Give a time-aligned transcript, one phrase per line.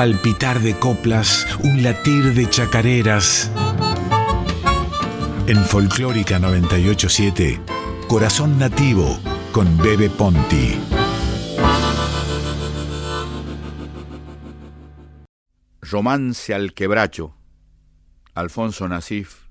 [0.00, 3.50] palpitar de coplas, un latir de chacareras.
[5.46, 7.60] En Folclórica 987,
[8.08, 9.20] Corazón Nativo
[9.52, 10.80] con Bebe Ponti.
[15.82, 17.36] Romance al quebracho.
[18.32, 19.48] Alfonso Nasif,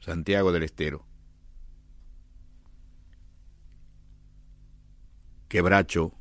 [0.00, 1.06] Santiago del Estero.
[5.46, 6.12] Quebracho,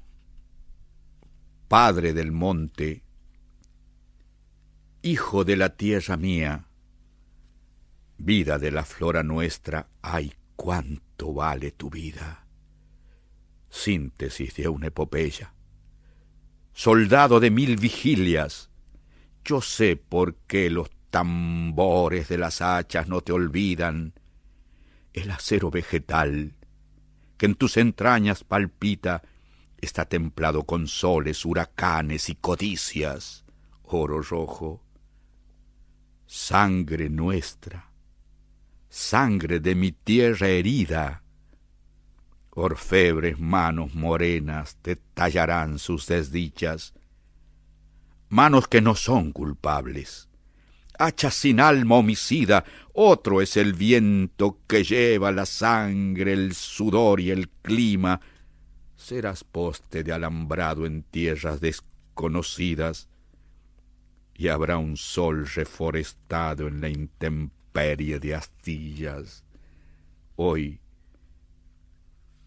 [1.67, 3.08] padre del monte,
[5.01, 6.67] hijo de la tierra mía,
[8.17, 12.45] vida de la flora nuestra, ay, cuánto vale tu vida.
[13.69, 15.53] Síntesis de una epopeya.
[16.73, 18.69] Soldado de mil vigilias,
[19.43, 24.13] yo sé por qué los tambores de las hachas no te olvidan.
[25.13, 26.55] El acero vegetal
[27.37, 29.23] que en tus entrañas palpita
[29.79, 33.45] está templado con soles, huracanes y codicias,
[33.83, 34.83] oro rojo.
[36.31, 37.91] Sangre nuestra,
[38.87, 41.23] sangre de mi tierra herida,
[42.51, 46.93] orfebres manos morenas te tallarán sus desdichas,
[48.27, 50.29] manos que no son culpables.
[50.99, 52.63] Hacha sin alma homicida,
[52.93, 58.21] otro es el viento que lleva la sangre, el sudor y el clima.
[58.95, 63.09] Serás poste de alambrado en tierras desconocidas,
[64.39, 69.43] y habrá un sol reforestado en la intemperie de astillas.
[70.37, 70.79] Hoy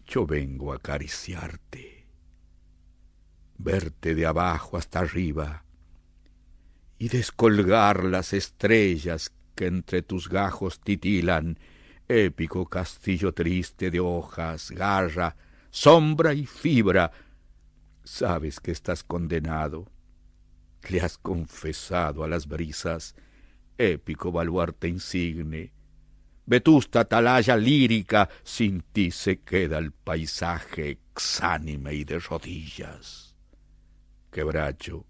[0.07, 2.07] yo vengo a acariciarte,
[3.59, 5.65] verte de abajo hasta arriba,
[6.97, 11.59] y descolgar las estrellas que entre tus gajos titilan,
[12.07, 15.35] épico castillo triste de hojas, garra,
[15.69, 17.11] sombra y fibra.
[18.03, 19.92] Sabes que estás condenado,
[20.89, 23.15] le has confesado a las brisas,
[23.77, 25.71] épico baluarte insigne,
[26.45, 33.35] vetusta atalaya lírica, sin ti se queda el paisaje exánime y de rodillas.
[34.31, 35.05] Quebracho,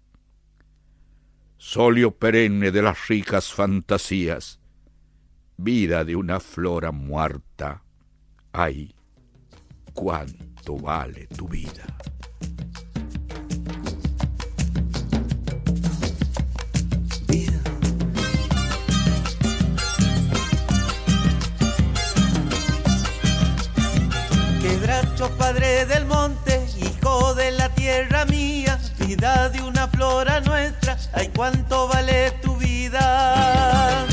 [1.56, 4.60] solio perenne de las ricas fantasías,
[5.56, 7.82] vida de una flora muerta.
[8.52, 8.94] Ay,
[9.92, 11.86] cuánto vale tu vida.
[25.30, 31.88] Padre del monte, hijo de la tierra mía, vida de una flora nuestra, ay cuánto
[31.88, 34.06] vale tu vida.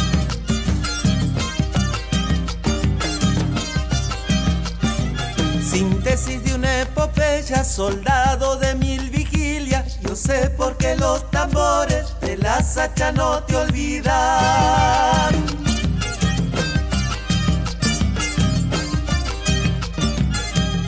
[5.62, 12.38] Síntesis de una epopeya, soldado de mil vigilias, yo sé por qué los tambores de
[12.38, 14.12] la sacha no te olvidan.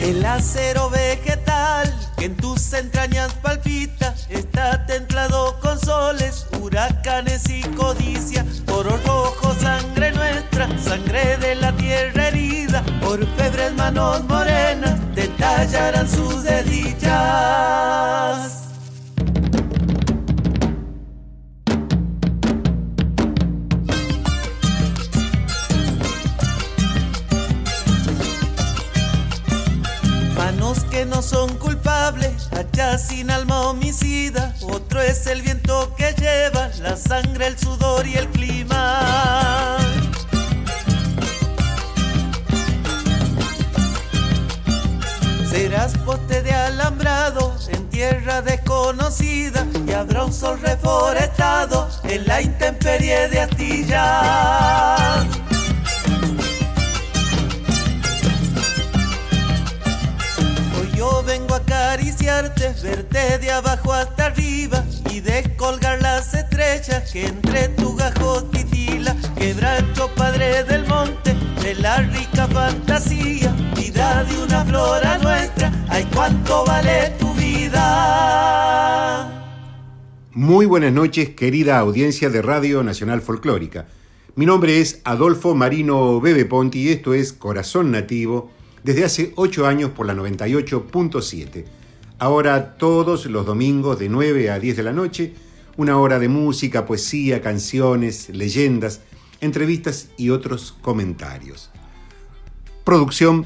[0.03, 1.87] El acero vegetal
[2.17, 8.45] que en tus entrañas palpita está templado con soles, huracanes y codicia.
[8.67, 12.83] Oro rojo, sangre nuestra, sangre de la tierra herida.
[13.01, 17.83] Por febres manos morenas te tallarán sus dedillas.
[31.23, 34.53] Son culpables, allá sin alma homicida.
[34.61, 39.77] Otro es el viento que lleva la sangre, el sudor y el clima.
[45.49, 53.29] Serás poste de alambrado en tierra desconocida y habrá un sol reforestado en la intemperie
[53.29, 55.23] de Astilla.
[62.81, 69.13] Verte de abajo hasta arriba y descolgar las estrellas que entre tu gajo titila.
[69.37, 76.63] Quebracho padre del monte, de la rica fantasía, vida de una flora nuestra, ay cuánto
[76.65, 77.81] vale tu vida.
[80.31, 83.87] Muy buenas noches, querida audiencia de Radio Nacional Folclórica.
[84.35, 88.49] Mi nombre es Adolfo Marino Bebe Ponti y esto es Corazón Nativo
[88.83, 91.82] desde hace 8 años por la 98.7.
[92.19, 95.33] Ahora todos los domingos de 9 a 10 de la noche,
[95.75, 99.01] una hora de música, poesía, canciones, leyendas,
[99.41, 101.71] entrevistas y otros comentarios.
[102.83, 103.45] Producción,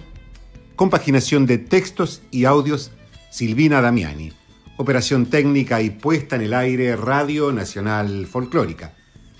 [0.75, 2.92] compaginación de textos y audios,
[3.31, 4.34] Silvina Damiani.
[4.78, 8.94] Operación técnica y puesta en el aire Radio Nacional Folclórica.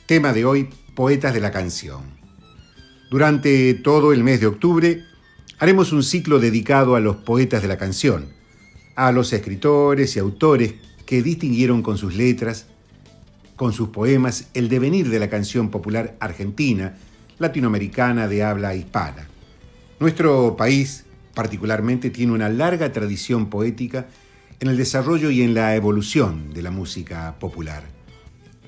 [0.08, 2.18] Tema de hoy, Poetas de la Canción.
[3.12, 5.04] Durante todo el mes de octubre
[5.60, 8.37] haremos un ciclo dedicado a los poetas de la canción,
[8.98, 10.74] a los escritores y autores
[11.06, 12.66] que distinguieron con sus letras,
[13.56, 16.98] con sus poemas, el devenir de la canción popular argentina,
[17.38, 19.28] latinoamericana de habla hispana.
[20.00, 21.06] Nuestro país,
[21.36, 24.08] particularmente, tiene una larga tradición poética
[24.60, 27.84] en el desarrollo y en la evolución de la música popular.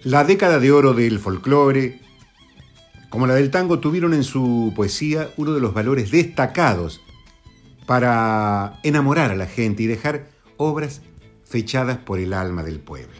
[0.03, 2.01] La década de oro del folclore,
[3.09, 7.01] como la del tango, tuvieron en su poesía uno de los valores destacados
[7.89, 11.01] para enamorar a la gente y dejar obras
[11.43, 13.19] fechadas por el alma del pueblo.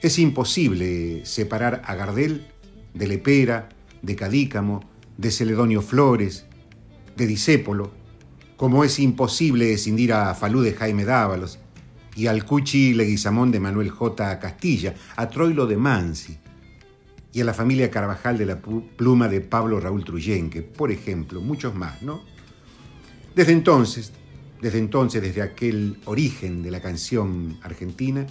[0.00, 2.46] Es imposible separar a Gardel
[2.94, 3.68] de Lepera,
[4.00, 6.46] de Cadícamo, de Celedonio Flores,
[7.16, 7.90] de Disépolo,
[8.56, 11.58] como es imposible escindir a Falú de Jaime Dávalos
[12.14, 14.38] y al Cuchi Leguizamón de Manuel J.
[14.38, 16.38] Castilla, a Troilo de Mansi
[17.32, 21.74] y a la familia Carvajal de la pluma de Pablo Raúl Truyenque, por ejemplo, muchos
[21.74, 22.35] más, ¿no?
[23.36, 24.12] Desde entonces,
[24.62, 28.26] desde entonces, desde aquel origen de la canción argentina,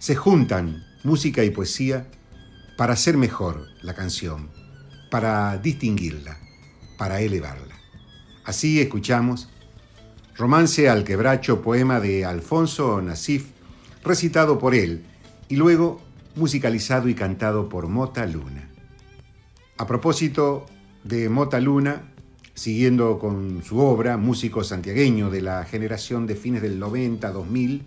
[0.00, 2.08] se juntan música y poesía
[2.76, 4.50] para hacer mejor la canción,
[5.12, 6.36] para distinguirla,
[6.98, 7.76] para elevarla.
[8.44, 9.48] Así escuchamos
[10.36, 13.46] Romance al quebracho, poema de Alfonso Nasif,
[14.02, 15.04] recitado por él
[15.48, 16.02] y luego
[16.34, 18.68] musicalizado y cantado por Mota Luna.
[19.78, 20.66] A propósito
[21.04, 22.12] de Mota Luna,
[22.56, 27.82] siguiendo con su obra, músico santiagueño de la generación de fines del 90-2000,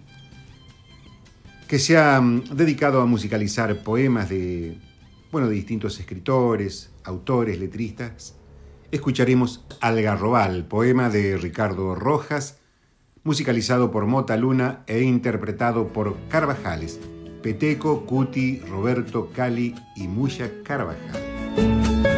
[1.68, 4.77] que se ha mm, dedicado a musicalizar poemas de,
[5.31, 8.36] bueno, de distintos escritores, autores, letristas,
[8.92, 12.60] escucharemos Algarrobal, poema de Ricardo Rojas,
[13.24, 17.00] musicalizado por Mota Luna e interpretado por Carvajales,
[17.42, 22.08] Peteco, Cuti, Roberto, Cali y Muya Carvajal.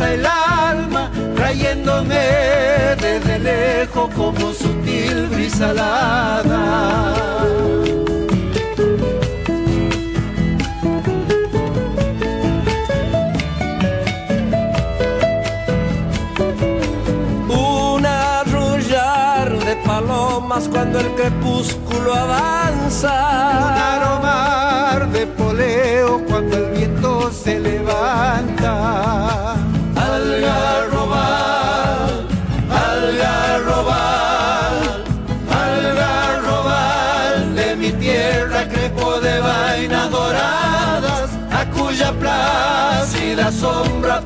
[0.00, 2.16] El alma, trayéndome
[3.00, 7.14] desde lejos como sutil brisa alada.
[17.48, 24.13] Un arrullar de palomas cuando el crepúsculo avanza.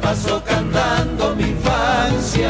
[0.00, 2.49] Pasó cantando mi infancia.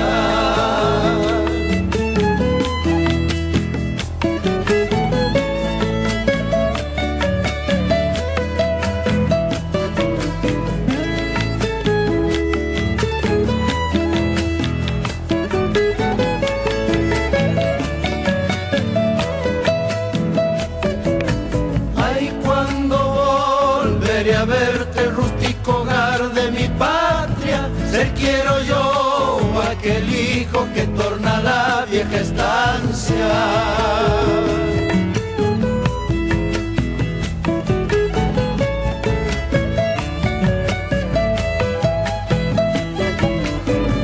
[31.99, 33.29] Vieja estancia.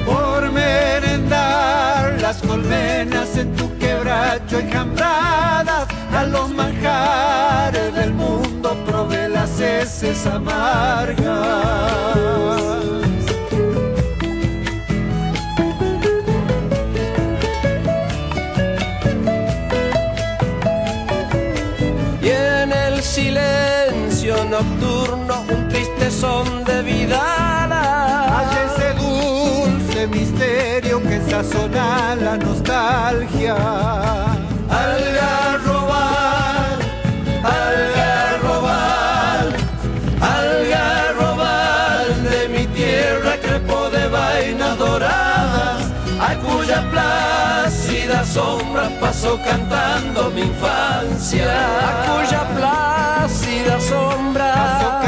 [0.07, 9.61] por merendar las colmenas en tu quebracho enjambradas a los manjares del mundo probé las
[9.61, 12.14] heces amargas
[31.45, 33.57] corazón a la nostalgia.
[34.71, 36.79] Algarrobal,
[37.43, 39.55] algarrobal,
[40.21, 50.43] algarrobal de mi tierra crepo de vainas doradas, a cuya plácida sombra pasó cantando mi
[50.43, 51.53] infancia.
[51.89, 55.04] A cuya plácida sombra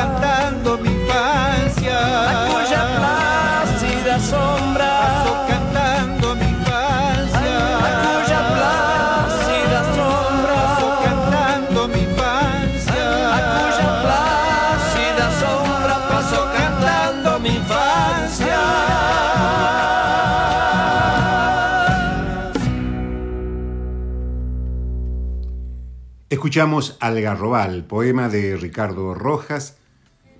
[26.28, 29.76] Escuchamos Algarrobal, poema de Ricardo Rojas,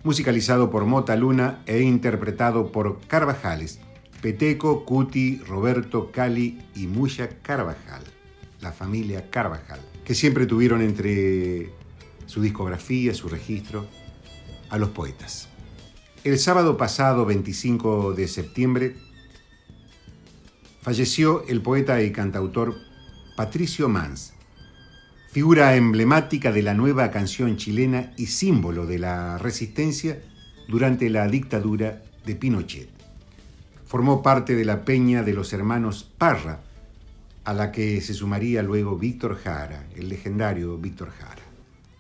[0.03, 3.79] musicalizado por Mota Luna e interpretado por Carvajales,
[4.21, 8.03] Peteco, Cuti, Roberto, Cali y Muya Carvajal,
[8.61, 11.71] la familia Carvajal, que siempre tuvieron entre
[12.27, 13.87] su discografía, su registro,
[14.71, 15.49] a los poetas.
[16.25, 18.97] El sábado pasado, 25 de septiembre,
[20.83, 22.75] falleció el poeta y cantautor
[23.37, 24.36] Patricio Mans,
[25.37, 30.23] figura emblemática de la nueva canción chilena y símbolo de la resistencia
[30.67, 32.89] durante la dictadura de Pinochet.
[33.85, 36.63] Formó parte de la peña de los hermanos Parra,
[37.45, 41.43] a la que se sumaría luego Víctor Jara, el legendario Víctor Jara.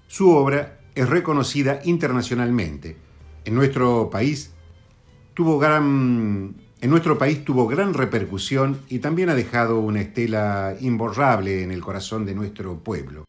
[0.07, 2.97] Su obra es reconocida internacionalmente.
[3.45, 4.55] En nuestro país
[5.35, 11.62] tuvo gran en nuestro país tuvo gran repercusión y también ha dejado una estela imborrable
[11.62, 13.25] en el corazón de nuestro pueblo.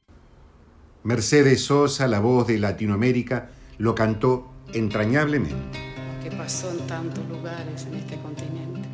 [1.04, 5.80] Mercedes Sosa, la voz de Latinoamérica, lo cantó entrañablemente.
[6.22, 8.90] Que pasó en tantos lugares en este continente.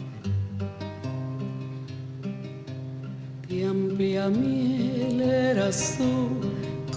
[3.50, 6.30] De amplia miel era su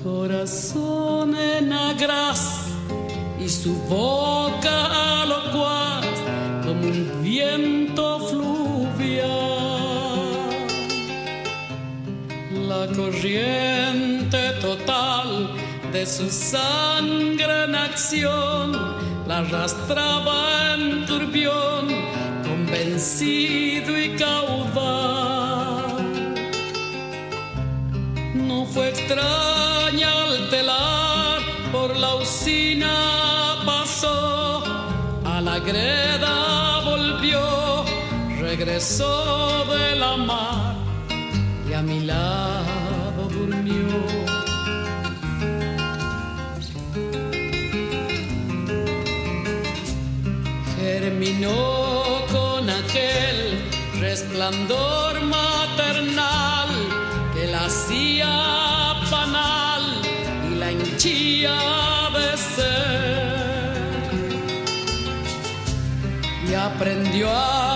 [0.03, 2.67] corazón en agraz
[3.41, 6.26] y su boca locuaz
[6.83, 9.27] un viento fluvial.
[12.69, 15.51] La corriente total
[15.93, 18.73] de su sangre en acción
[19.27, 21.89] la arrastraba en turbión,
[22.45, 25.87] convencido y caudal.
[28.35, 31.41] No fue extraña al telar
[31.73, 34.63] por la usina pasó
[35.25, 36.46] a la greda
[38.59, 40.77] regresó de la mar
[41.69, 43.87] y a mi lado durmió.
[50.79, 53.39] Germinó con aquel
[54.01, 56.71] resplandor maternal
[57.35, 59.83] que la hacía panal
[60.51, 61.59] y la hinchía
[62.17, 63.37] de ser.
[66.49, 67.76] Y aprendió al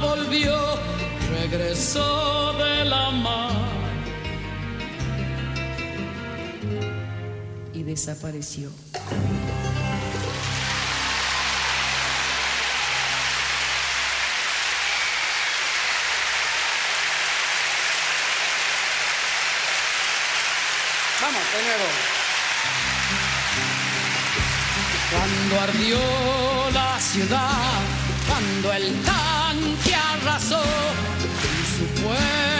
[0.00, 0.56] volvió,
[1.30, 3.52] regresó de la mar
[7.72, 8.70] y desapareció.
[21.22, 22.14] Vamos, de nuevo.
[25.10, 25.98] Cuando ardió
[26.72, 27.83] la ciudad,
[28.44, 32.53] cuando el tanque arrasó y su pueblo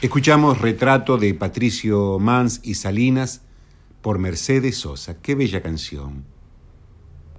[0.00, 3.40] Escuchamos retrato de Patricio Mans y Salinas
[4.02, 5.20] por Mercedes Sosa.
[5.20, 6.24] Qué bella canción.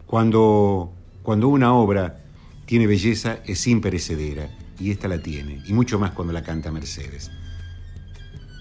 [0.05, 0.91] Cuando,
[1.23, 2.25] cuando una obra
[2.65, 7.31] tiene belleza es imperecedera, y esta la tiene, y mucho más cuando la canta Mercedes.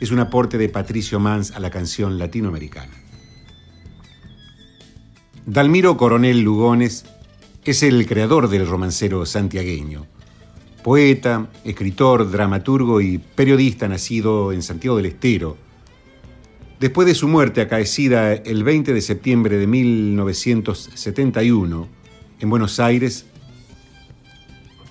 [0.01, 2.93] Es un aporte de Patricio Mans a la canción latinoamericana.
[5.45, 7.05] Dalmiro Coronel Lugones
[7.71, 10.07] es el creador del romancero santiagueño
[10.87, 15.57] poeta, escritor, dramaturgo y periodista nacido en Santiago del Estero.
[16.79, 21.89] Después de su muerte acaecida el 20 de septiembre de 1971
[22.39, 23.27] en Buenos Aires,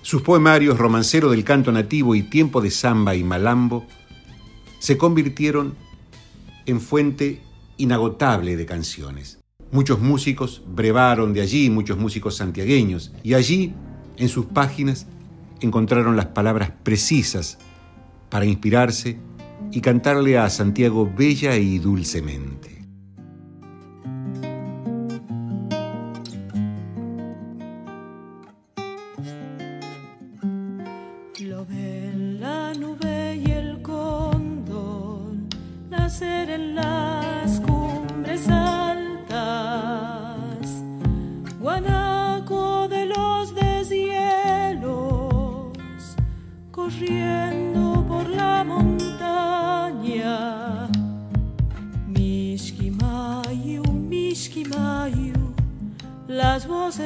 [0.02, 3.86] sus poemarios Romancero del Canto Nativo y Tiempo de Samba y Malambo
[4.78, 5.76] se convirtieron
[6.66, 7.40] en fuente
[7.78, 9.38] inagotable de canciones.
[9.72, 13.74] Muchos músicos brevaron de allí, muchos músicos santiagueños, y allí,
[14.16, 15.06] en sus páginas,
[15.60, 17.58] encontraron las palabras precisas
[18.30, 19.18] para inspirarse
[19.72, 22.75] y cantarle a Santiago bella y dulcemente.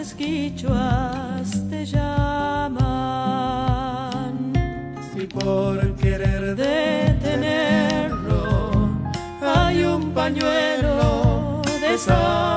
[0.00, 2.80] Voces quichuas te llaman.
[5.14, 7.90] Y por querer detenerlo,
[9.42, 12.49] hay un pañuelo de zambas,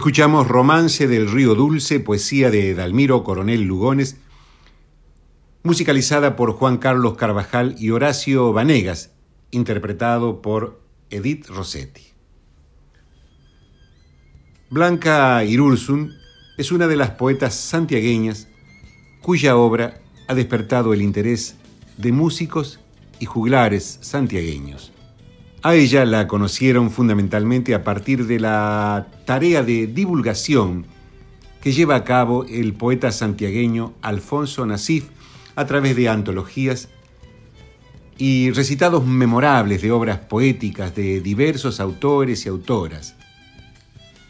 [0.00, 4.16] Escuchamos Romance del Río Dulce, poesía de Dalmiro Coronel Lugones,
[5.62, 9.10] musicalizada por Juan Carlos Carvajal y Horacio Vanegas,
[9.50, 12.00] interpretado por Edith Rossetti.
[14.70, 16.14] Blanca Irursun
[16.56, 18.48] es una de las poetas santiagueñas
[19.20, 21.56] cuya obra ha despertado el interés
[21.98, 22.80] de músicos
[23.18, 24.92] y juglares santiagueños.
[25.62, 30.86] A ella la conocieron fundamentalmente a partir de la tarea de divulgación
[31.60, 35.10] que lleva a cabo el poeta santiagueño Alfonso Nasif
[35.56, 36.88] a través de antologías
[38.16, 43.14] y recitados memorables de obras poéticas de diversos autores y autoras.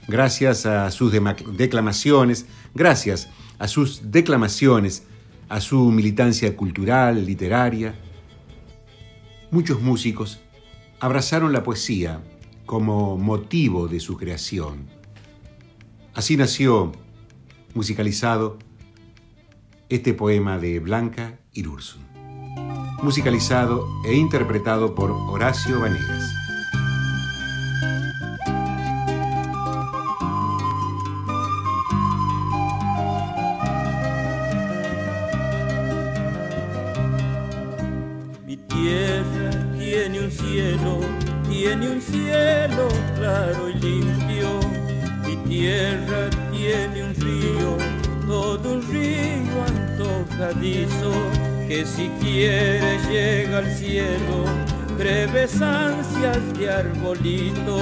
[0.09, 1.13] Gracias a sus
[1.57, 3.29] declamaciones, gracias
[3.61, 5.05] a sus declamaciones,
[5.49, 7.95] a su militancia cultural, literaria,
[9.53, 10.41] muchos músicos
[11.01, 12.23] abrazaron la poesía
[12.67, 14.89] como motivo de su creación.
[16.15, 16.93] Así nació,
[17.75, 18.59] musicalizado,
[19.89, 22.03] este poema de Blanca Irursun,
[23.03, 26.40] musicalizado e interpretado por Horacio Vanegas.
[51.85, 54.45] Si quiere llega al cielo,
[54.99, 57.79] breves ansias de arbolito,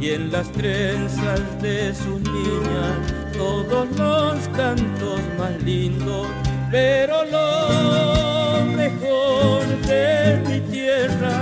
[0.00, 6.26] y en las trenzas de sus niñas, todos los cantos más lindos,
[6.70, 11.41] pero lo mejor de mi tierra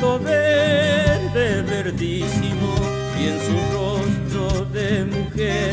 [0.00, 2.74] todo verde, verdísimo,
[3.18, 5.72] y en su rostro de mujer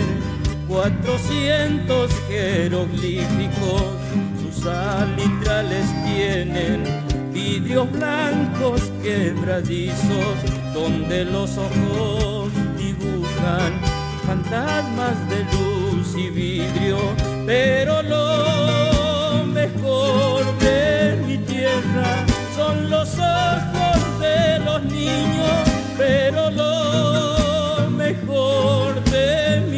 [0.68, 3.84] cuatrocientos jeroglíficos.
[4.42, 6.84] Sus alitrales tienen
[7.34, 10.36] vidrios blancos quebradizos,
[10.74, 13.74] donde los ojos dibujan
[14.26, 16.98] fantasmas de luz y vidrio,
[17.46, 18.61] pero lo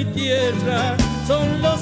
[0.05, 0.95] tierra
[1.27, 1.81] son los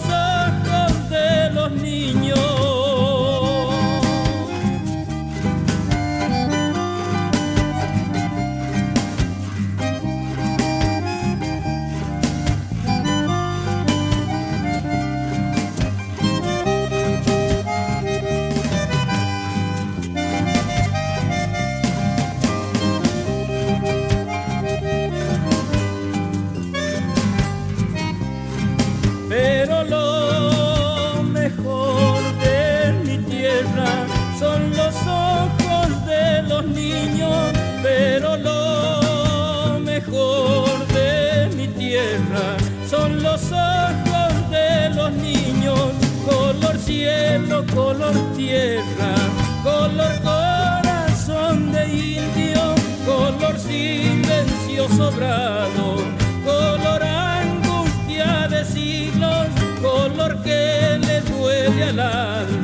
[47.74, 49.16] color tierra,
[49.64, 55.96] color corazón de indio, color silencio sobrado,
[56.44, 59.48] color angustia de siglos,
[59.82, 62.61] color que le duele al alma,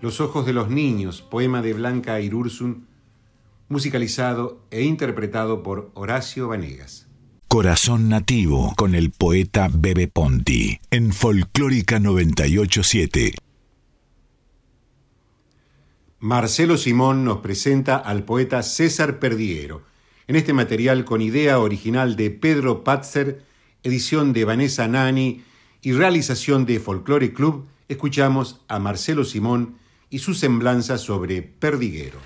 [0.00, 2.86] Los ojos de los niños, poema de Blanca Irursun,
[3.68, 7.08] musicalizado e interpretado por Horacio Vanegas.
[7.48, 13.34] Corazón Nativo con el poeta Bebe Ponti en Folclórica 987.
[16.20, 19.82] Marcelo Simón nos presenta al poeta César Perdiero.
[20.28, 23.44] En este material con idea original de Pedro Patzer,
[23.82, 25.42] edición de Vanessa Nani
[25.82, 29.76] y realización de Folklore Club, escuchamos a Marcelo Simón
[30.10, 32.18] y su semblanza sobre Perdiguero.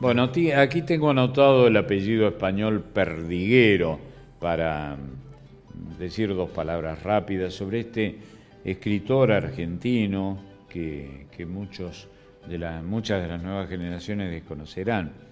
[0.00, 3.98] Bueno, aquí tengo anotado el apellido español Perdiguero
[4.40, 8.16] para mm, decir dos palabras rápidas sobre este
[8.64, 12.08] escritor argentino que, muchos
[12.48, 15.27] de muchas de las nuevas generaciones desconocerán.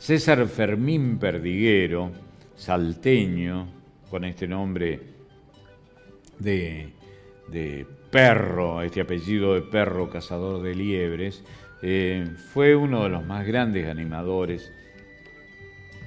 [0.00, 2.10] César Fermín Perdiguero,
[2.56, 3.68] salteño,
[4.08, 4.98] con este nombre
[6.38, 6.88] de,
[8.10, 11.44] perro, este apellido de perro cazador de liebres,
[11.82, 14.72] eh, fue uno de los más grandes animadores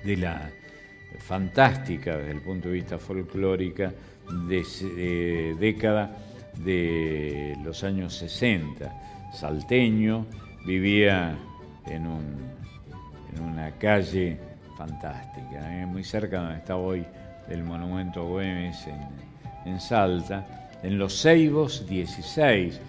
[0.04, 0.50] de la
[1.20, 3.94] fantástica, desde el punto de vista folclórica,
[4.48, 6.18] de, década
[6.58, 9.32] de los años 60.
[9.34, 10.26] Salteño,
[10.66, 11.38] vivía
[11.86, 12.08] en,
[13.40, 14.38] una calle
[14.78, 17.06] fantástica, eh, muy cerca donde está hoy
[17.50, 22.80] el monumento Güemes en, en Salta, en Los Ceibos 16,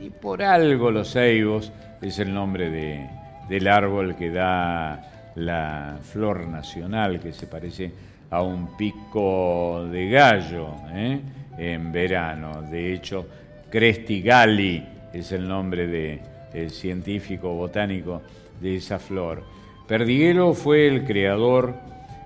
[0.00, 3.08] y por algo Los Ceibos es el nombre
[3.48, 7.92] del árbol que da la flor nacional, que se parece
[8.30, 11.20] a un pico de gallo ¿eh?
[11.58, 12.62] en verano.
[12.62, 13.26] De hecho,
[13.70, 18.22] Crestigali es el nombre del científico botánico
[18.60, 19.42] de esa flor.
[19.86, 21.74] Perdiguero fue el creador,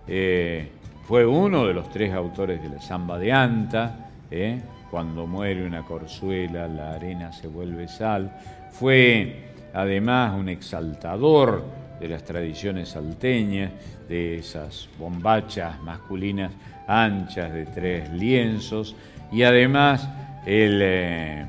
[0.07, 0.69] eh,
[1.07, 4.61] fue uno de los tres autores de la samba de Anta, ¿eh?
[4.91, 8.33] cuando muere una corzuela la arena se vuelve sal.
[8.71, 11.65] Fue además un exaltador
[12.01, 13.73] de las tradiciones salteñas,
[14.09, 16.53] de esas bombachas masculinas
[16.87, 18.95] anchas de tres lienzos
[19.33, 20.09] y además
[20.47, 21.45] eh,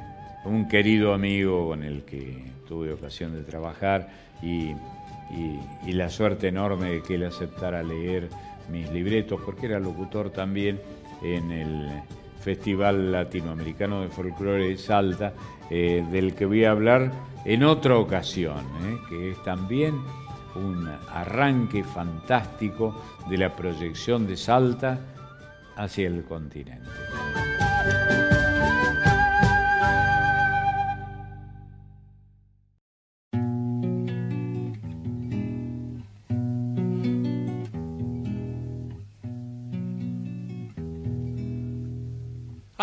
[0.45, 4.09] un querido amigo con el que tuve ocasión de trabajar
[4.41, 4.73] y,
[5.85, 8.29] la suerte enorme de que él aceptara leer
[8.69, 10.79] mis libretos, porque era locutor también
[11.21, 11.89] en el
[12.41, 15.33] Festival Latinoamericano de Folclore de Salta,
[15.69, 17.11] eh, del que voy a hablar
[17.45, 18.97] en otra ocasión, ¿eh?
[19.09, 19.95] que es también
[20.55, 24.99] un arranque fantástico de la proyección de Salta
[25.75, 26.89] hacia el continente.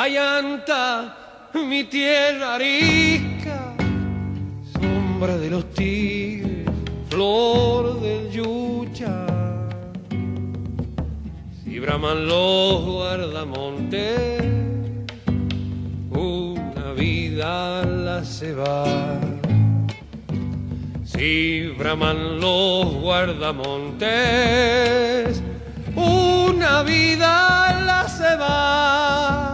[0.05, 1.17] Ayanta,
[1.55, 3.75] mi tierra rica
[5.41, 6.69] de los tigres,
[7.09, 9.27] flor del yucha.
[11.65, 14.43] Si braman los guardamontes,
[16.11, 18.85] una vida la se va.
[21.07, 24.03] Si braman los guardamontes,
[25.97, 29.54] una vida la se va.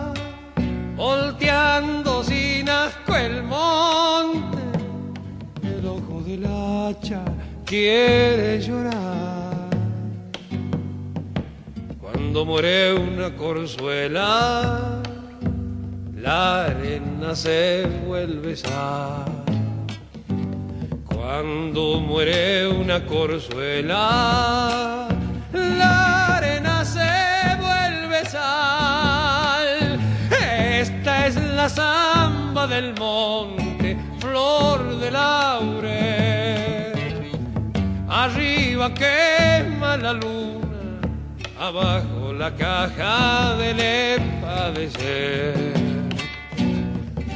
[7.64, 9.68] Quiere llorar.
[12.00, 15.00] Cuando muere una corzuela,
[16.16, 19.24] la arena se vuelve sal.
[21.06, 25.08] Cuando muere una corzuela,
[25.52, 29.98] la arena se vuelve sal.
[30.30, 36.39] Esta es la samba del monte, flor de laurel
[38.22, 41.00] Arriba quema la luna,
[41.58, 45.54] abajo la caja del padecer.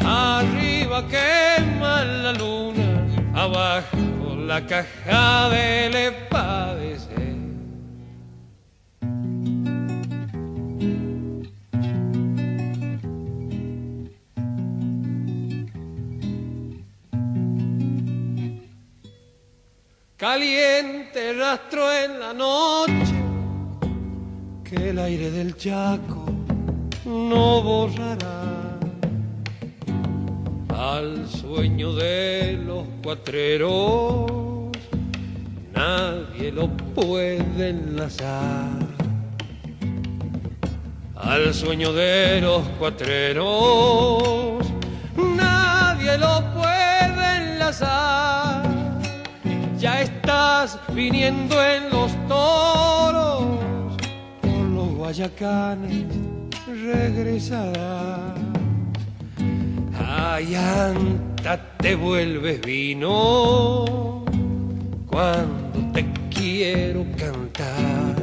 [0.05, 2.89] Arriba quema la luna,
[3.35, 7.14] abajo la caja del padecer.
[20.25, 23.15] Caliente rastro en la noche
[24.65, 26.25] que el aire del Chaco
[27.05, 28.79] no borrará.
[30.71, 34.73] Al sueño de los cuatreros
[35.75, 38.79] nadie lo puede enlazar.
[41.17, 44.65] Al sueño de los cuatreros
[45.19, 48.74] nadie lo puede enlazar
[50.95, 52.85] viniendo en los toros
[55.05, 56.07] Guayacanes
[56.67, 58.35] regresará.
[59.95, 64.25] Ay, anta, te vuelves vino
[65.07, 68.17] cuando te quiero cantar.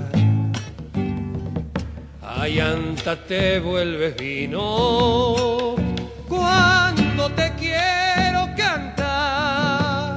[2.22, 5.76] Ay, anta, te vuelves vino
[6.28, 10.16] cuando te quiero cantar.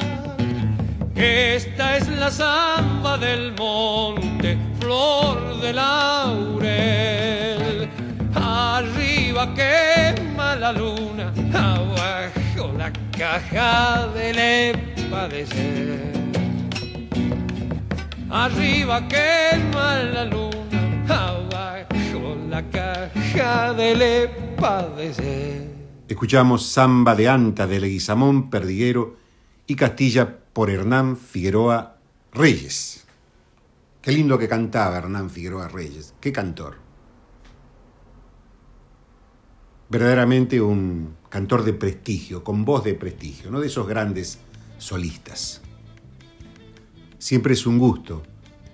[1.14, 6.58] Esta es la samba del monte, flor de laurel.
[8.34, 16.14] Arriba quema la luna, abajo la caja del empadecer.
[18.30, 25.68] Arriba quema la luna, abajo la caja del empadecer.
[26.08, 29.16] Escuchamos Samba de Anta de Leguizamón Perdiguero
[29.66, 31.93] y Castilla por Hernán Figueroa
[32.34, 33.04] Reyes.
[34.02, 36.78] Qué lindo que cantaba Hernán Figueroa Reyes, qué cantor.
[39.88, 44.40] Verdaderamente un cantor de prestigio, con voz de prestigio, no de esos grandes
[44.78, 45.60] solistas.
[47.18, 48.24] Siempre es un gusto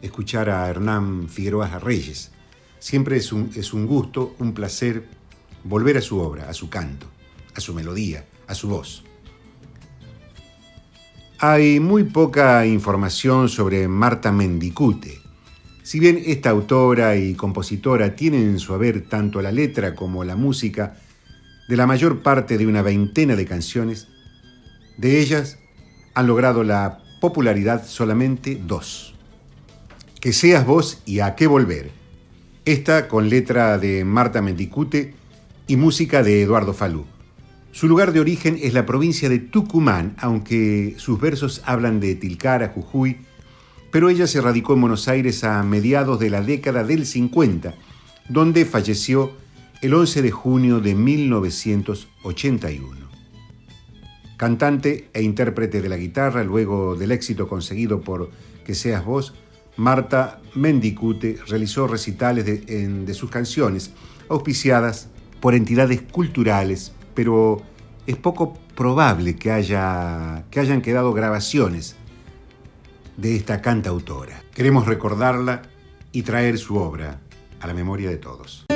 [0.01, 2.31] escuchar a Hernán Figueroa Reyes.
[2.79, 5.07] Siempre es un, es un gusto, un placer
[5.65, 7.09] volver a su obra, a su canto,
[7.55, 9.05] a su melodía, a su voz.
[11.43, 15.23] Hay muy poca información sobre Marta Mendicute.
[15.83, 20.37] Si bien esta autora y compositora tienen en su haber tanto la letra como la
[20.37, 20.99] música
[21.67, 24.09] de la mayor parte de una veintena de canciones,
[24.99, 25.59] de ellas
[26.13, 29.15] han logrado la popularidad solamente dos.
[30.21, 31.91] Que seas vos y a qué volver.
[32.67, 35.15] Esta con letra de Marta Mendicute
[35.67, 37.07] y música de Eduardo Falú.
[37.73, 42.73] Su lugar de origen es la provincia de Tucumán, aunque sus versos hablan de Tilcara,
[42.75, 43.19] Jujuy,
[43.93, 47.77] pero ella se radicó en Buenos Aires a mediados de la década del 50,
[48.29, 49.31] donde falleció
[49.83, 53.09] el 11 de junio de 1981.
[54.37, 58.33] Cantante e intérprete de la guitarra, luego del éxito conseguido por
[58.65, 59.33] Que seas vos,
[59.77, 63.93] Marta Mendicute realizó recitales de, de sus canciones,
[64.29, 65.09] auspiciadas
[65.41, 67.63] por entidades culturales, pero
[68.07, 71.97] es poco probable que, haya, que hayan quedado grabaciones
[73.17, 74.43] de esta cantautora.
[74.55, 75.63] Queremos recordarla
[76.13, 77.21] y traer su obra
[77.61, 78.67] a la memoria de todos.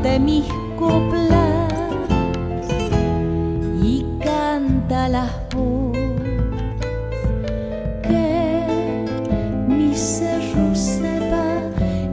[0.00, 0.46] Llévate mis
[0.78, 1.72] coplas
[3.82, 5.96] y canta las voz.
[8.02, 8.64] Que
[9.68, 11.60] mi cerro sepa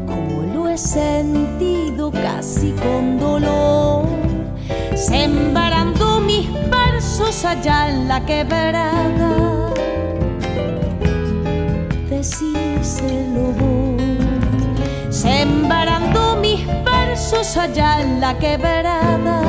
[0.05, 4.05] como lo he sentido casi con dolor,
[4.95, 9.71] sembrando mis versos allá en la quebrada.
[12.09, 14.01] Decíselo vos,
[15.09, 15.96] sembrando
[17.29, 19.41] versos allá en la quebrada.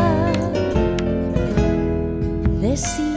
[2.61, 3.07] Decíselo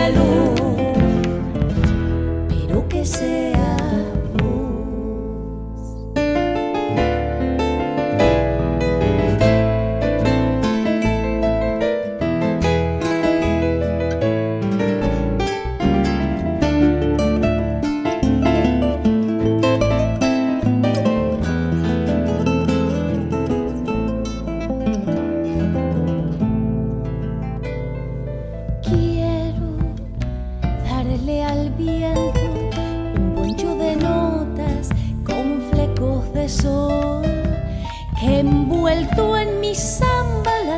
[0.00, 0.49] cielo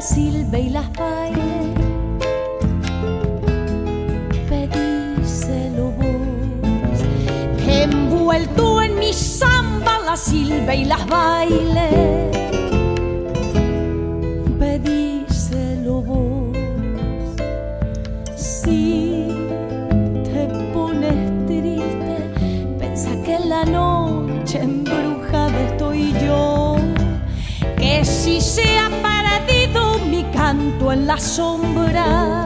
[0.02, 1.74] silbe y las baile.
[4.48, 6.98] Pedíselo vos,
[7.64, 12.30] que envuelto en mi samba las silbe y las baile.
[14.58, 16.56] Pedíselo vos,
[18.34, 19.11] sí.
[31.12, 32.44] La sombra,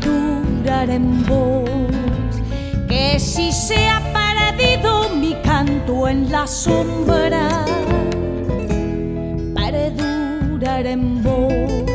[0.00, 1.70] durar en vos.
[2.88, 7.64] Que si se ha perdido mi canto en la sombra,
[9.54, 11.89] para durar en vos,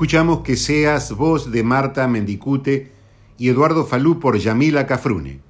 [0.00, 2.90] Escuchamos que seas voz de Marta Mendicute
[3.36, 5.42] y Eduardo Falú por Yamila Cafrune.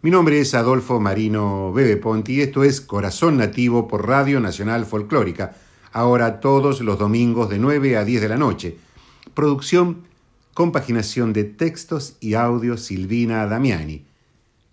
[0.00, 4.86] Mi nombre es Adolfo Marino Bebe Ponti y esto es Corazón Nativo por Radio Nacional
[4.86, 5.56] Folclórica,
[5.90, 8.76] ahora todos los domingos de 9 a 10 de la noche.
[9.34, 10.04] Producción
[10.54, 14.06] compaginación de textos y audios Silvina Damiani.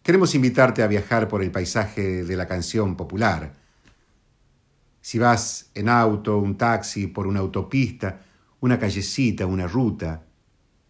[0.04, 3.66] Queremos invitarte a viajar por el paisaje de la canción popular.
[5.08, 8.20] Si vas en auto, un taxi, por una autopista,
[8.60, 10.22] una callecita, una ruta,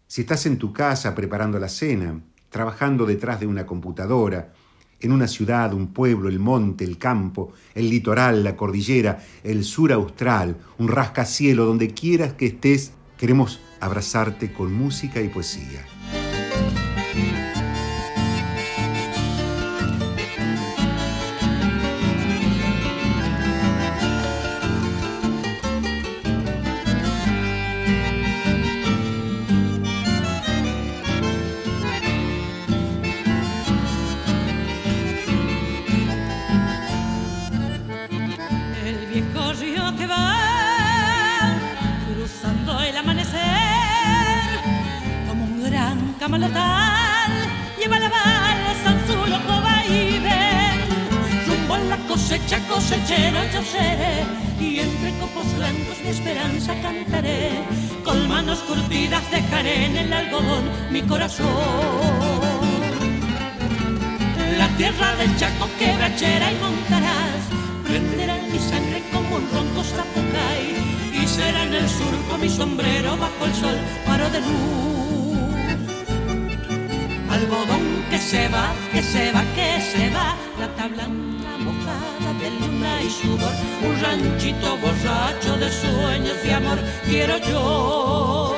[0.08, 4.52] si estás en tu casa preparando la cena, trabajando detrás de una computadora,
[4.98, 9.92] en una ciudad, un pueblo, el monte, el campo, el litoral, la cordillera, el sur
[9.92, 15.86] austral, un rascacielo, donde quieras que estés, queremos abrazarte con música y poesía.
[59.68, 61.46] En el algodón mi corazón.
[64.56, 67.42] La tierra del Chaco quebrachera y montarás
[67.84, 70.64] prenderá en mi sangre como un ronco zapucay
[71.22, 75.38] y será en el surco mi sombrero bajo el sol faro de luz.
[77.30, 83.02] Algodón que se va, que se va, que se va la blanca mojada de luna
[83.02, 83.54] y sudor
[83.86, 88.57] un ranchito borracho de sueños y amor quiero yo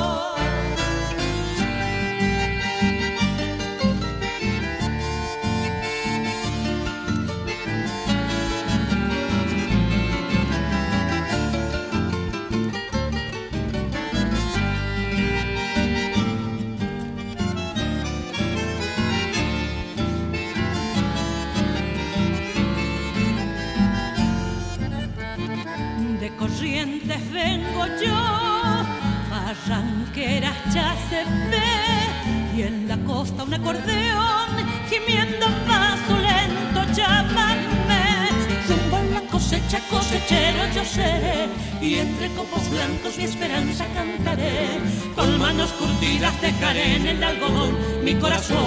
[33.71, 34.49] Acordeón
[34.89, 38.29] gimiendo en paso lento, llámame.
[38.67, 41.47] Rumbo a la cosecha, cosechero yo seré,
[41.81, 44.79] y entre copos blancos mi esperanza cantaré.
[45.15, 48.59] Con manos curtidas dejaré en el algodón mi corazón.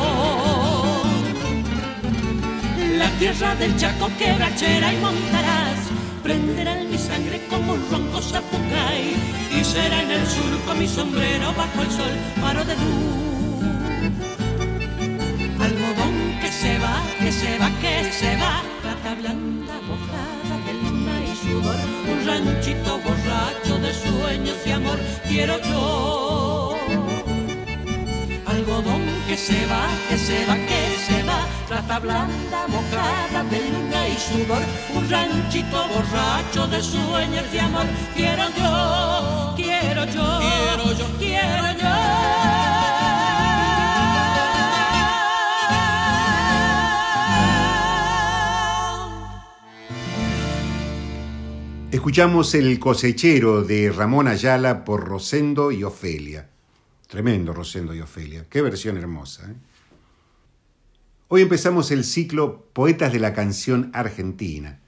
[2.98, 5.78] La tierra del Chaco quebrachera y montarás
[6.22, 9.14] prenderá en mi sangre como un ronco zapucay
[9.50, 13.24] y será en el surco mi sombrero bajo el sol faro de luz
[17.45, 18.55] se va, que se va.
[18.82, 21.80] Plata blanda mojada de luna y sudor.
[22.12, 26.76] Un ranchito borracho de sueños y amor quiero yo.
[28.47, 34.01] Algodón que se va, que se va, que se va, plata blanda mojada de luna
[34.14, 34.62] y sudor,
[34.97, 41.93] un ranchito borracho de sueños de amor, quiero yo, quiero yo, quiero yo, quiero yo.
[52.05, 56.50] Escuchamos El cosechero de Ramón Ayala por Rosendo y Ofelia.
[57.09, 58.44] Tremendo Rosendo y Ofelia.
[58.50, 59.50] Qué versión hermosa.
[59.50, 59.55] ¿eh?
[61.28, 64.80] Hoy empezamos el ciclo Poetas de la Canción Argentina.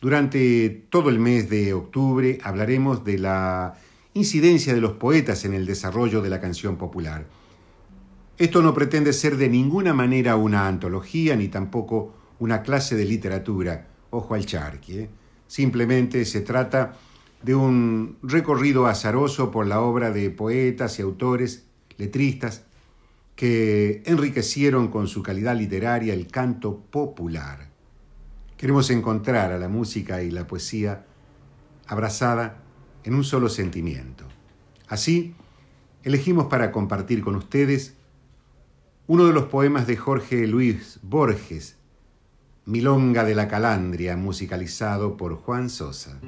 [0.00, 3.74] Durante todo el mes de octubre hablaremos de la
[4.14, 7.26] incidencia de los poetas en el desarrollo de la canción popular.
[8.38, 13.88] Esto no pretende ser de ninguna manera una antología ni tampoco una clase de literatura,
[14.08, 14.98] ojo al charqui.
[15.00, 15.10] ¿eh?
[15.48, 16.96] Simplemente se trata
[17.42, 21.64] de un recorrido azaroso por la obra de poetas y autores,
[21.96, 22.62] letristas,
[23.34, 27.68] que enriquecieron con su calidad literaria el canto popular.
[28.56, 31.06] Queremos encontrar a la música y la poesía
[31.86, 32.62] abrazada
[33.04, 34.24] en un solo sentimiento.
[34.88, 35.34] Así,
[36.02, 37.94] elegimos para compartir con ustedes
[39.06, 41.77] uno de los poemas de Jorge Luis Borges,
[42.68, 46.20] Milonga de la Calandria, musicalizado por Juan Sosa.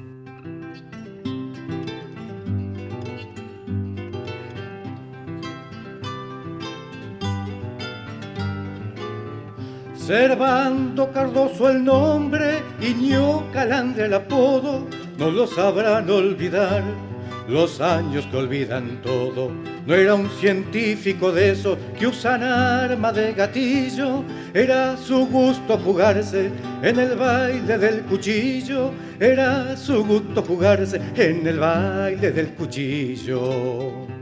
[9.93, 14.87] Servando Cardoso el nombre, Iñó Calandria el apodo,
[15.19, 17.10] no lo sabrán olvidar
[17.47, 19.51] los años que olvidan todo.
[19.85, 24.23] No era un científico de esos que usan arma de gatillo,
[24.53, 31.59] era su gusto jugarse en el baile del cuchillo, era su gusto jugarse en el
[31.59, 34.20] baile del cuchillo.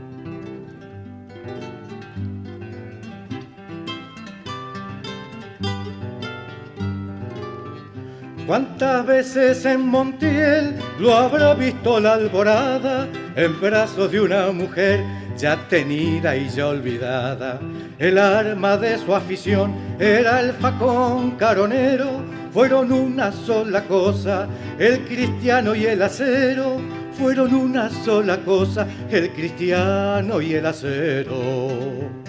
[8.50, 15.04] ¿Cuántas veces en Montiel lo habrá visto la alborada en brazos de una mujer
[15.36, 17.60] ya tenida y ya olvidada?
[17.96, 24.48] El arma de su afición era el facón caronero, fueron una sola cosa,
[24.80, 26.78] el cristiano y el acero,
[27.16, 32.19] fueron una sola cosa, el cristiano y el acero.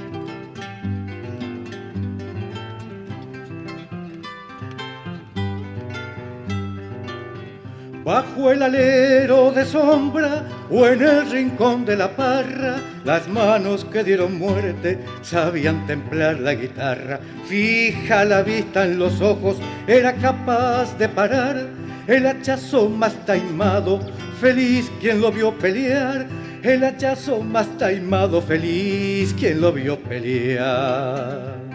[8.03, 14.03] Bajo el alero de sombra o en el rincón de la parra, las manos que
[14.03, 17.19] dieron muerte sabían templar la guitarra.
[17.45, 21.67] Fija la vista en los ojos, era capaz de parar
[22.07, 23.99] el hachazo más taimado,
[24.39, 26.25] feliz quien lo vio pelear.
[26.63, 31.70] El hachazo más taimado, feliz quien lo vio pelear.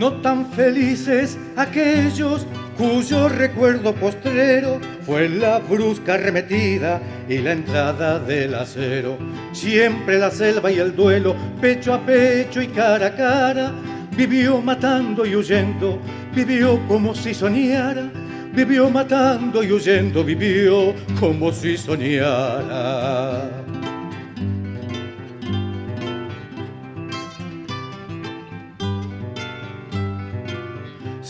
[0.00, 2.46] No tan felices aquellos
[2.78, 9.18] cuyo recuerdo postrero fue la brusca arremetida y la entrada del acero.
[9.52, 13.72] Siempre la selva y el duelo, pecho a pecho y cara a cara,
[14.16, 15.98] vivió matando y huyendo,
[16.34, 18.10] vivió como si soñara,
[18.54, 23.50] vivió matando y huyendo, vivió como si soñara.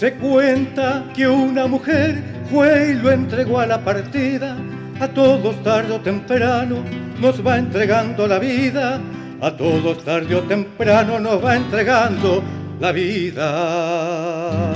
[0.00, 4.56] Se cuenta que una mujer fue y lo entregó a la partida.
[4.98, 6.82] A todos tarde o temprano
[7.20, 8.98] nos va entregando la vida.
[9.42, 12.42] A todos tarde o temprano nos va entregando
[12.80, 14.72] la vida.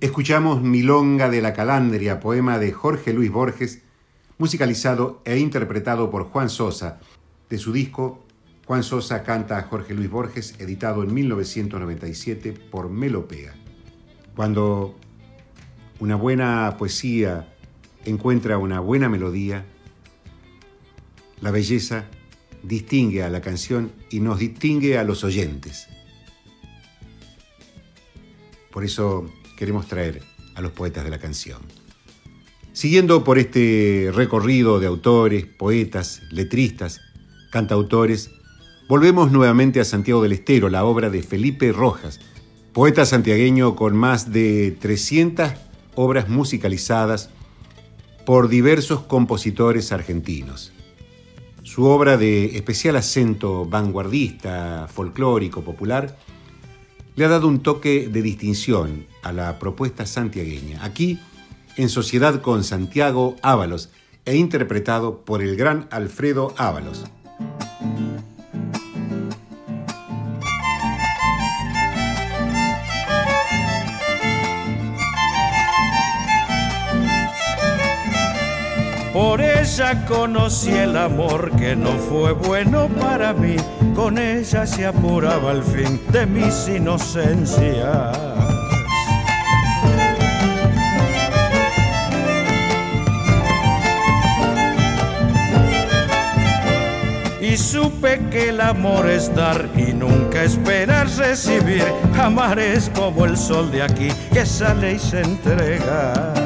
[0.00, 3.82] Escuchamos Milonga de la Calandria, poema de Jorge Luis Borges,
[4.38, 6.98] musicalizado e interpretado por Juan Sosa,
[7.50, 8.23] de su disco
[8.66, 13.54] Juan Sosa canta a Jorge Luis Borges, editado en 1997 por Melopea.
[14.34, 14.96] Cuando
[16.00, 17.54] una buena poesía
[18.06, 19.66] encuentra una buena melodía,
[21.42, 22.06] la belleza
[22.62, 25.86] distingue a la canción y nos distingue a los oyentes.
[28.72, 30.22] Por eso queremos traer
[30.54, 31.60] a los poetas de la canción.
[32.72, 37.00] Siguiendo por este recorrido de autores, poetas, letristas,
[37.52, 38.30] cantautores,
[38.86, 42.20] Volvemos nuevamente a Santiago del Estero, la obra de Felipe Rojas,
[42.74, 45.52] poeta santiagueño con más de 300
[45.94, 47.30] obras musicalizadas
[48.26, 50.74] por diversos compositores argentinos.
[51.62, 56.18] Su obra de especial acento vanguardista, folclórico, popular,
[57.16, 61.18] le ha dado un toque de distinción a la propuesta santiagueña, aquí
[61.78, 63.88] en sociedad con Santiago Ábalos
[64.26, 67.04] e interpretado por el gran Alfredo Ábalos.
[79.14, 83.54] Por ella conocí el amor que no fue bueno para mí.
[83.94, 88.18] Con ella se apuraba el fin de mis inocencias.
[97.40, 101.84] y supe que el amor es dar y nunca esperar recibir.
[102.18, 106.43] Amar es como el sol de aquí que sale y se entrega.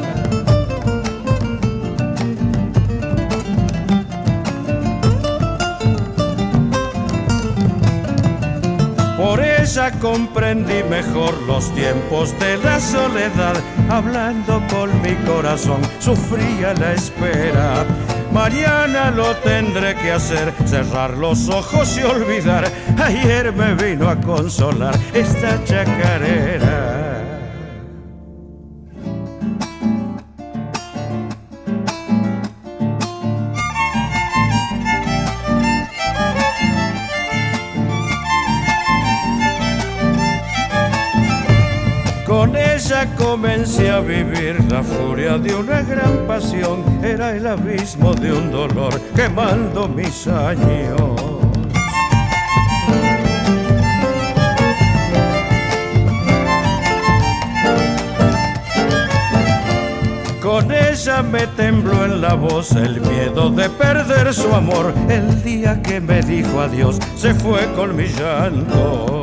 [9.69, 13.55] Ella comprendí mejor los tiempos de la soledad,
[13.91, 17.85] hablando con mi corazón, sufría la espera
[18.33, 22.71] Mañana lo tendré que hacer, cerrar los ojos y olvidar.
[22.99, 26.48] Ayer me vino a consolar esta chacarera.
[43.17, 49.01] Comencé a vivir la furia de una gran pasión, era el abismo de un dolor
[49.17, 51.21] quemando mis años.
[60.41, 64.95] Con ella me tembló en la voz el miedo de perder su amor.
[65.09, 69.18] El día que me dijo adiós se fue con mi llanto.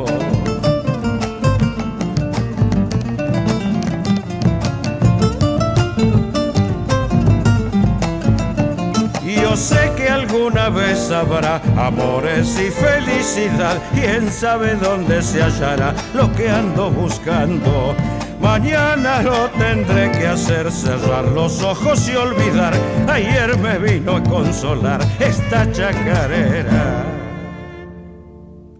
[10.66, 13.82] Alguna vez habrá amores y felicidad.
[13.94, 17.94] Quién sabe dónde se hallará lo que ando buscando.
[18.40, 22.74] Mañana lo tendré que hacer, cerrar los ojos y olvidar.
[23.08, 27.04] Ayer me vino a consolar esta chacarera.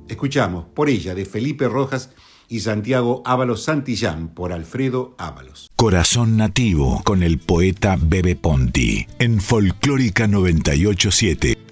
[0.08, 2.10] Escuchamos por ella de Felipe Rojas
[2.48, 5.68] y Santiago Ábalos Santillán por Alfredo Ábalos.
[5.74, 11.65] Corazón Nativo con el poeta Bebe Ponti en Folclórica 987.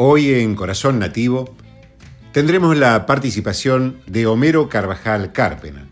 [0.00, 1.56] Hoy en Corazón Nativo
[2.30, 5.88] tendremos la participación de Homero Carvajal Cárpena.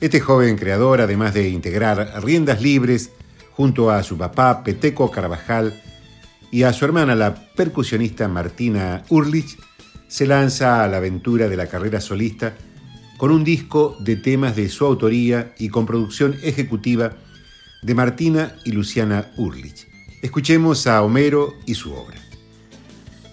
[0.00, 3.10] Este joven creador, además de integrar Riendas Libres
[3.50, 5.82] junto a su papá Peteco Carvajal
[6.52, 9.58] y a su hermana la percusionista Martina Urlich,
[10.06, 12.54] se lanza a la aventura de la carrera solista
[13.16, 17.16] con un disco de temas de su autoría y con producción ejecutiva
[17.82, 19.88] de Martina y Luciana Urlich.
[20.22, 22.29] Escuchemos a Homero y su obra.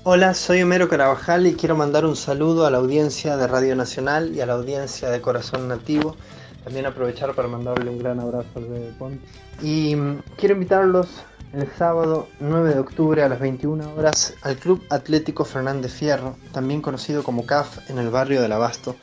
[0.10, 4.34] Hola, soy Homero Carabajal y quiero mandar un saludo a la audiencia de Radio Nacional
[4.34, 6.16] y a la audiencia de Corazón Nativo.
[6.64, 9.20] También aprovechar para mandarle un gran abrazo al Bebe Ponte.
[9.62, 11.10] Y mm, quiero invitarlos
[11.52, 16.82] el sábado 9 de octubre a las 21 horas al Club Atlético Fernández Fierro, también
[16.82, 18.96] conocido como CAF en el barrio del Abasto,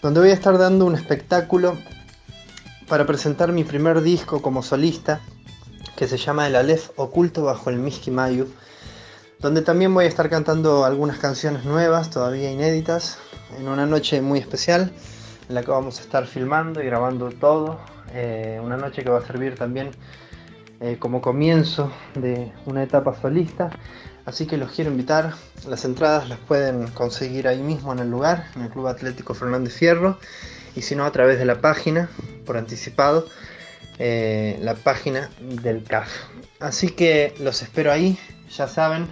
[0.00, 1.76] donde voy a estar dando un espectáculo
[2.88, 5.20] para presentar mi primer disco como solista,
[5.94, 8.48] que se llama El Aleph Oculto bajo el Miski Mayu,
[9.40, 13.18] donde también voy a estar cantando algunas canciones nuevas, todavía inéditas,
[13.58, 14.92] en una noche muy especial,
[15.48, 17.80] en la que vamos a estar filmando y grabando todo,
[18.12, 19.90] eh, una noche que va a servir también
[20.80, 23.70] eh, como comienzo de una etapa solista
[24.28, 25.32] Así que los quiero invitar.
[25.66, 29.72] Las entradas las pueden conseguir ahí mismo en el lugar, en el Club Atlético Fernández
[29.72, 30.18] Fierro.
[30.76, 32.10] Y si no, a través de la página,
[32.44, 33.26] por anticipado,
[33.98, 36.10] eh, la página del CAF.
[36.60, 38.18] Así que los espero ahí,
[38.54, 39.08] ya saben.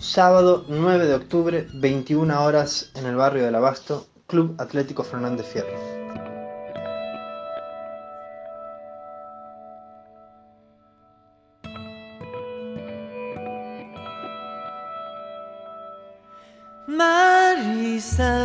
[0.00, 5.68] Sábado 9 de octubre, 21 horas en el barrio del Abasto, Club Atlético Fernández Fierro.
[16.86, 18.40] Marisabel.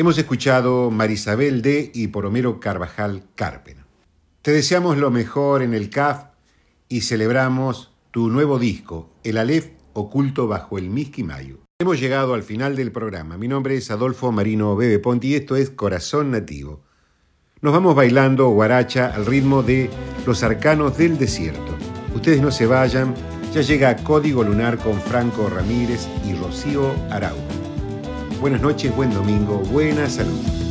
[0.00, 1.90] Hemos escuchado Marisabel D.
[1.92, 3.84] y por Homero Carvajal Cárpena.
[4.42, 6.26] Te deseamos lo mejor en el CAF
[6.88, 11.58] y celebramos tu nuevo disco, El Aleph oculto bajo el Miski Mayo.
[11.80, 13.36] Hemos llegado al final del programa.
[13.38, 16.84] Mi nombre es Adolfo Marino Bebe Ponti y esto es Corazón Nativo.
[17.60, 19.90] Nos vamos bailando guaracha al ritmo de
[20.24, 21.76] Los Arcanos del Desierto.
[22.14, 23.16] Ustedes no se vayan,
[23.52, 27.57] ya llega Código Lunar con Franco Ramírez y Rocío Araujo.
[28.40, 30.67] Buenas noches, buen domingo, buena salud.